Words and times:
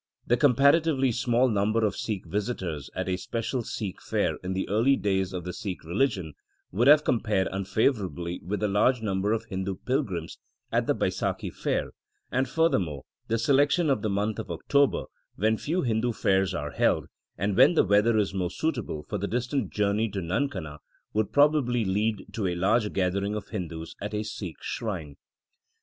The 0.25 0.35
comparatively 0.35 1.11
small 1.11 1.47
number 1.47 1.85
of 1.85 1.95
Sikh 1.95 2.25
visitors 2.25 2.89
at 2.95 3.07
a 3.07 3.17
special 3.17 3.61
Sikh 3.61 4.01
fair 4.01 4.37
in 4.37 4.53
the 4.53 4.67
early 4.67 4.95
days 4.95 5.31
of 5.31 5.43
the 5.43 5.53
Sikh 5.53 5.83
religion 5.83 6.33
would 6.71 6.87
have 6.87 7.03
compared 7.03 7.47
unfavourably 7.51 8.41
with 8.43 8.61
the 8.61 8.67
large 8.67 9.03
number 9.03 9.31
of 9.31 9.45
Hindu 9.45 9.75
pilgrims 9.75 10.39
at 10.71 10.87
the 10.87 10.95
Baisakhi 10.95 11.53
fair, 11.53 11.91
and 12.31 12.49
furthermore, 12.49 13.03
the 13.27 13.37
selection 13.37 13.91
of 13.91 14.01
the 14.01 14.09
month 14.09 14.39
of 14.39 14.49
October, 14.49 15.03
when 15.35 15.55
few 15.55 15.83
Hindu 15.83 16.13
fairs 16.13 16.55
are 16.55 16.71
held, 16.71 17.05
and 17.37 17.55
when 17.55 17.75
the 17.75 17.83
weather 17.85 18.17
is 18.17 18.33
more 18.33 18.49
suitable 18.49 19.03
for 19.07 19.19
the 19.19 19.27
distant 19.27 19.71
journey 19.71 20.09
to 20.09 20.19
Nankana, 20.19 20.79
would 21.13 21.31
probably 21.31 21.85
lead 21.85 22.25
to 22.33 22.47
a 22.47 22.55
large 22.55 22.91
gathering 22.91 23.35
of 23.35 23.49
Hindus 23.49 23.93
at 24.01 24.15
a 24.15 24.23
Sikh 24.23 24.63
shrine. 24.63 25.17